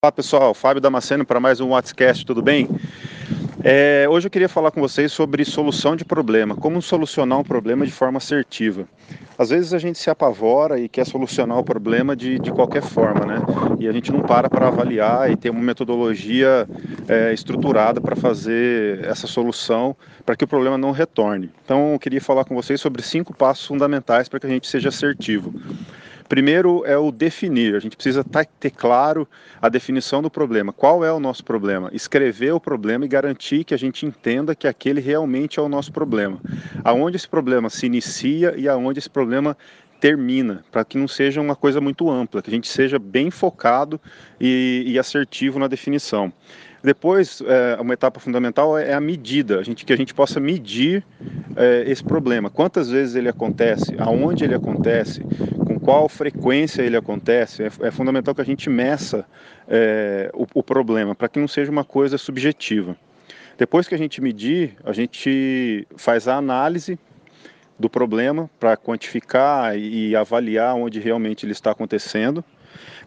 Olá 0.00 0.12
pessoal, 0.12 0.54
Fábio 0.54 0.80
Damasceno 0.80 1.26
para 1.26 1.40
mais 1.40 1.60
um 1.60 1.70
WhatsApp, 1.70 2.24
tudo 2.24 2.40
bem? 2.40 2.68
É, 3.64 4.06
hoje 4.08 4.28
eu 4.28 4.30
queria 4.30 4.48
falar 4.48 4.70
com 4.70 4.80
vocês 4.80 5.10
sobre 5.10 5.44
solução 5.44 5.96
de 5.96 6.04
problema, 6.04 6.54
como 6.54 6.80
solucionar 6.80 7.36
um 7.36 7.42
problema 7.42 7.84
de 7.84 7.90
forma 7.90 8.18
assertiva. 8.18 8.86
Às 9.36 9.50
vezes 9.50 9.74
a 9.74 9.78
gente 9.78 9.98
se 9.98 10.08
apavora 10.08 10.78
e 10.78 10.88
quer 10.88 11.04
solucionar 11.04 11.58
o 11.58 11.64
problema 11.64 12.14
de, 12.14 12.38
de 12.38 12.52
qualquer 12.52 12.82
forma, 12.82 13.26
né? 13.26 13.42
E 13.80 13.88
a 13.88 13.92
gente 13.92 14.12
não 14.12 14.20
para 14.20 14.48
para 14.48 14.68
avaliar 14.68 15.32
e 15.32 15.36
ter 15.36 15.50
uma 15.50 15.60
metodologia 15.60 16.68
é, 17.08 17.34
estruturada 17.34 18.00
para 18.00 18.14
fazer 18.14 19.04
essa 19.04 19.26
solução 19.26 19.96
para 20.24 20.36
que 20.36 20.44
o 20.44 20.48
problema 20.48 20.78
não 20.78 20.92
retorne. 20.92 21.50
Então 21.64 21.94
eu 21.94 21.98
queria 21.98 22.20
falar 22.20 22.44
com 22.44 22.54
vocês 22.54 22.80
sobre 22.80 23.02
cinco 23.02 23.34
passos 23.34 23.66
fundamentais 23.66 24.28
para 24.28 24.38
que 24.38 24.46
a 24.46 24.50
gente 24.50 24.68
seja 24.68 24.90
assertivo. 24.90 25.52
Primeiro 26.28 26.84
é 26.84 26.96
o 26.96 27.10
definir, 27.10 27.74
a 27.74 27.78
gente 27.78 27.96
precisa 27.96 28.22
ter 28.60 28.70
claro 28.70 29.26
a 29.62 29.68
definição 29.68 30.20
do 30.20 30.30
problema. 30.30 30.72
Qual 30.72 31.04
é 31.04 31.10
o 31.10 31.18
nosso 31.18 31.42
problema? 31.42 31.88
Escrever 31.92 32.52
o 32.52 32.60
problema 32.60 33.06
e 33.06 33.08
garantir 33.08 33.64
que 33.64 33.72
a 33.72 33.78
gente 33.78 34.04
entenda 34.04 34.54
que 34.54 34.68
aquele 34.68 35.00
realmente 35.00 35.58
é 35.58 35.62
o 35.62 35.68
nosso 35.68 35.90
problema. 35.90 36.38
Aonde 36.84 37.16
esse 37.16 37.28
problema 37.28 37.70
se 37.70 37.86
inicia 37.86 38.54
e 38.56 38.68
aonde 38.68 38.98
esse 38.98 39.08
problema 39.08 39.56
termina, 40.00 40.64
para 40.70 40.84
que 40.84 40.96
não 40.96 41.08
seja 41.08 41.40
uma 41.40 41.56
coisa 41.56 41.80
muito 41.80 42.10
ampla, 42.10 42.42
que 42.42 42.50
a 42.50 42.54
gente 42.54 42.68
seja 42.68 42.98
bem 42.98 43.30
focado 43.30 44.00
e, 44.40 44.84
e 44.86 44.98
assertivo 44.98 45.58
na 45.58 45.66
definição. 45.66 46.32
Depois, 46.82 47.42
é, 47.44 47.80
uma 47.80 47.92
etapa 47.92 48.20
fundamental 48.20 48.78
é 48.78 48.94
a 48.94 49.00
medida, 49.00 49.58
a 49.58 49.62
gente, 49.64 49.84
que 49.84 49.92
a 49.92 49.96
gente 49.96 50.14
possa 50.14 50.38
medir 50.38 51.04
é, 51.56 51.82
esse 51.86 52.04
problema. 52.04 52.48
Quantas 52.48 52.88
vezes 52.88 53.16
ele 53.16 53.28
acontece, 53.28 53.96
aonde 53.98 54.44
ele 54.44 54.54
acontece, 54.54 55.24
qual 55.88 56.06
frequência 56.06 56.82
ele 56.82 56.98
acontece. 56.98 57.62
É, 57.62 57.70
é 57.80 57.90
fundamental 57.90 58.34
que 58.34 58.42
a 58.42 58.44
gente 58.44 58.68
meça 58.68 59.24
é, 59.66 60.30
o, 60.34 60.46
o 60.52 60.62
problema, 60.62 61.14
para 61.14 61.30
que 61.30 61.40
não 61.40 61.48
seja 61.48 61.72
uma 61.72 61.82
coisa 61.82 62.18
subjetiva. 62.18 62.94
Depois 63.56 63.88
que 63.88 63.94
a 63.94 63.98
gente 63.98 64.20
medir, 64.20 64.76
a 64.84 64.92
gente 64.92 65.88
faz 65.96 66.28
a 66.28 66.36
análise 66.36 66.98
do 67.78 67.88
problema 67.88 68.50
para 68.60 68.76
quantificar 68.76 69.78
e 69.78 70.14
avaliar 70.14 70.74
onde 70.74 71.00
realmente 71.00 71.46
ele 71.46 71.52
está 71.52 71.70
acontecendo. 71.70 72.44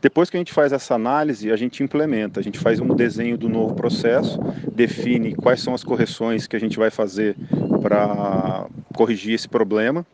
Depois 0.01 0.31
que 0.31 0.37
a 0.37 0.39
gente 0.39 0.51
faz 0.51 0.73
essa 0.73 0.95
análise, 0.95 1.51
a 1.51 1.55
gente 1.55 1.83
implementa, 1.83 2.39
a 2.39 2.43
gente 2.43 2.57
faz 2.57 2.79
um 2.79 2.95
desenho 2.95 3.37
do 3.37 3.47
novo 3.47 3.75
processo, 3.75 4.39
define 4.73 5.35
quais 5.35 5.61
são 5.61 5.75
as 5.75 5.83
correções 5.83 6.47
que 6.47 6.55
a 6.55 6.59
gente 6.59 6.79
vai 6.79 6.89
fazer 6.89 7.35
para 7.79 8.65
corrigir 8.91 9.33
esse 9.33 9.47
problema 9.47 10.05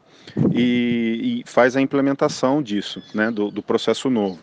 e, 0.53 1.43
e, 1.45 1.49
faz 1.49 1.75
a 1.75 1.81
implementação 1.81 2.61
disso, 2.61 3.01
né, 3.13 3.31
do, 3.31 3.49
do, 3.49 3.61
processo 3.61 4.09
novo. 4.09 4.39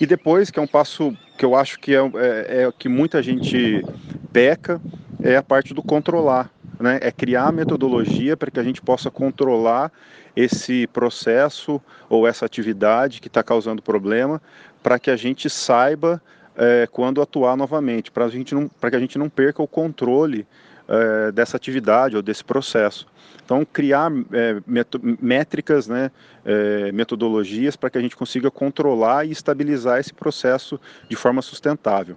E 0.00 0.06
depois, 0.06 0.50
que 0.50 0.58
é 0.58 0.62
um 0.62 0.66
passo 0.66 1.16
que 1.36 1.44
eu 1.44 1.54
acho 1.54 1.78
que 1.78 1.94
é, 1.94 1.98
é, 1.98 2.62
é 2.62 2.72
que 2.78 2.88
muita 2.88 3.22
gente 3.22 3.84
peca, 4.32 4.80
é 5.22 5.36
a 5.36 5.42
parte 5.42 5.74
do 5.74 5.82
controlar, 5.82 6.50
né? 6.78 6.98
É 7.02 7.12
criar 7.12 7.48
a 7.48 7.52
metodologia 7.52 8.36
para 8.36 8.50
que 8.50 8.58
a 8.58 8.62
gente 8.62 8.80
possa 8.80 9.10
controlar 9.10 9.92
esse 10.34 10.86
processo 10.86 11.80
ou 12.08 12.26
essa 12.26 12.46
atividade 12.46 13.20
que 13.20 13.28
está 13.28 13.42
causando 13.42 13.82
problema, 13.82 14.40
para 14.82 14.98
que 14.98 15.10
a 15.10 15.16
gente 15.16 15.50
saiba 15.50 16.22
é, 16.56 16.88
quando 16.90 17.20
atuar 17.20 17.56
novamente, 17.56 18.10
para 18.10 18.28
que 18.30 18.96
a 18.96 19.00
gente 19.00 19.18
não 19.18 19.28
perca 19.28 19.62
o 19.62 19.68
controle 19.68 20.46
é, 20.90 21.30
dessa 21.30 21.56
atividade 21.56 22.16
ou 22.16 22.22
desse 22.22 22.44
processo. 22.44 23.06
Então, 23.44 23.64
criar 23.64 24.10
é, 24.32 24.56
métricas, 25.20 25.86
né, 25.86 26.10
é, 26.44 26.90
metodologias 26.92 27.76
para 27.76 27.90
que 27.90 27.98
a 27.98 28.00
gente 28.00 28.16
consiga 28.16 28.50
controlar 28.50 29.24
e 29.24 29.30
estabilizar 29.30 30.00
esse 30.00 30.12
processo 30.12 30.80
de 31.08 31.14
forma 31.16 31.40
sustentável. 31.40 32.16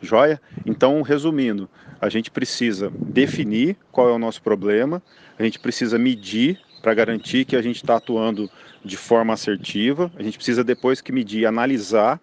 Joia? 0.00 0.40
Então, 0.66 1.00
resumindo, 1.02 1.68
a 2.00 2.08
gente 2.08 2.30
precisa 2.30 2.90
definir 2.98 3.76
qual 3.92 4.08
é 4.08 4.12
o 4.12 4.18
nosso 4.18 4.42
problema, 4.42 5.02
a 5.38 5.42
gente 5.42 5.58
precisa 5.58 5.98
medir 5.98 6.58
para 6.82 6.92
garantir 6.92 7.44
que 7.44 7.56
a 7.56 7.62
gente 7.62 7.76
está 7.76 7.96
atuando 7.96 8.50
de 8.84 8.96
forma 8.96 9.32
assertiva, 9.32 10.12
a 10.16 10.22
gente 10.22 10.36
precisa, 10.36 10.62
depois 10.62 11.00
que 11.00 11.12
medir, 11.12 11.46
analisar, 11.46 12.20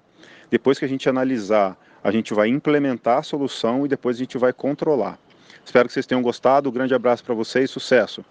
depois 0.52 0.78
que 0.78 0.86
a 0.86 0.88
gente 0.88 1.10
analisar, 1.10 1.76
a 2.04 2.12
gente 2.12 2.34
vai 2.34 2.48
implementar 2.48 3.20
a 3.20 3.24
solução 3.24 3.86
e 3.86 3.90
depois 3.90 4.18
a 4.18 4.20
gente 4.20 4.38
vai 4.38 4.54
controlar. 4.54 5.18
Espero 5.64 5.88
que 5.88 5.94
vocês 5.94 6.06
tenham 6.06 6.22
gostado, 6.22 6.70
um 6.70 6.74
grande 6.74 6.94
abraço 6.94 7.24
para 7.24 7.36
vocês, 7.36 7.70
sucesso! 7.70 8.24